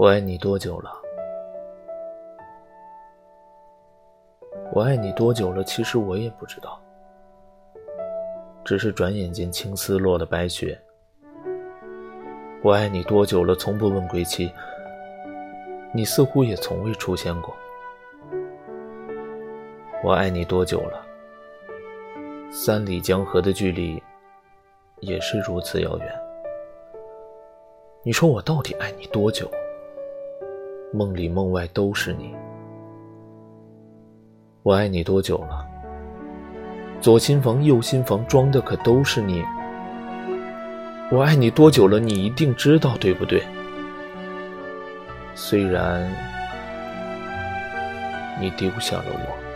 [0.00, 0.90] 我爱你多久了？
[4.72, 5.62] 我爱你多久了？
[5.62, 6.80] 其实我也不知道，
[8.64, 10.80] 只是转眼间青丝落了白雪。
[12.62, 13.54] 我爱你多久了？
[13.54, 14.50] 从不问归期，
[15.92, 17.54] 你似乎也从未出现过。
[20.02, 21.04] 我爱你多久了？
[22.50, 24.02] 三里江河的距离，
[25.00, 26.20] 也是如此遥远。
[28.02, 29.46] 你说我到底爱你多久？
[30.92, 32.34] 梦里梦外都是你。
[34.62, 35.64] 我爱你多久了？
[37.00, 39.44] 左心房右心房装的可都是你。
[41.12, 42.00] 我爱你多久了？
[42.00, 43.42] 你一定知道，对不对？
[45.34, 46.12] 虽然
[48.40, 49.49] 你丢下了我。